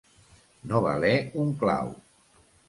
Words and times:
No 0.71 0.79
valer 0.85 1.11
un 1.45 1.53
clau. 1.65 1.93